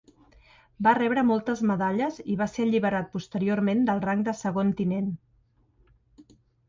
[0.85, 5.13] Va rebre moltes medalles i va ser alliberat posteriorment del rang de segon tinent.